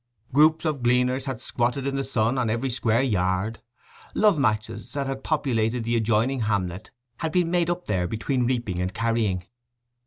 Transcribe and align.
Groups 0.33 0.65
of 0.65 0.81
gleaners 0.81 1.25
had 1.25 1.39
squatted 1.39 1.85
in 1.85 1.95
the 1.95 2.03
sun 2.03 2.39
on 2.39 2.49
every 2.49 2.71
square 2.71 3.03
yard. 3.03 3.61
Love 4.15 4.39
matches 4.39 4.93
that 4.93 5.05
had 5.05 5.23
populated 5.23 5.83
the 5.83 5.95
adjoining 5.95 6.39
hamlet 6.39 6.89
had 7.17 7.31
been 7.31 7.51
made 7.51 7.69
up 7.69 7.85
there 7.85 8.07
between 8.07 8.47
reaping 8.47 8.79
and 8.79 8.95
carrying. 8.95 9.45